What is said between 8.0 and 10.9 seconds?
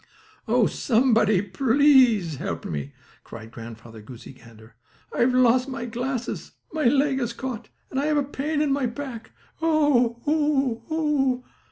have a pain in my back. Oh, oh,